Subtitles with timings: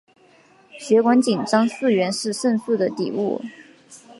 [0.79, 3.39] 血管紧张素原是肾素的底物。